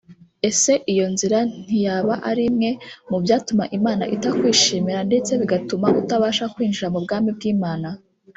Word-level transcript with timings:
Ese 0.49 0.71
iyo 0.91 1.05
nzira 1.13 1.37
ntiyaba 1.65 2.13
ari 2.29 2.43
imwe 2.49 2.69
mu 3.09 3.17
byatuma 3.23 3.63
Imana 3.77 4.03
itakwishimira 4.15 4.99
ndetse 5.09 5.31
bigatuma 5.41 5.87
utabasha 6.01 6.45
kwinjira 6.53 6.87
mu 6.93 6.99
bwami 7.05 7.29
bw’Imana 7.37 7.89